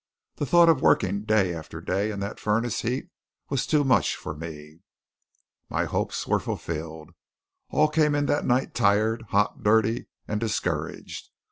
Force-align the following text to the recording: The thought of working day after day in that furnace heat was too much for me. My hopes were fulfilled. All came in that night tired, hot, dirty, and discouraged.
The 0.37 0.47
thought 0.47 0.67
of 0.67 0.81
working 0.81 1.25
day 1.25 1.53
after 1.53 1.79
day 1.79 2.09
in 2.09 2.21
that 2.21 2.39
furnace 2.39 2.81
heat 2.81 3.09
was 3.49 3.67
too 3.67 3.83
much 3.83 4.15
for 4.15 4.33
me. 4.33 4.79
My 5.69 5.85
hopes 5.85 6.25
were 6.25 6.39
fulfilled. 6.39 7.11
All 7.69 7.87
came 7.87 8.15
in 8.15 8.25
that 8.25 8.47
night 8.47 8.73
tired, 8.73 9.21
hot, 9.29 9.61
dirty, 9.61 10.07
and 10.27 10.39
discouraged. 10.39 11.29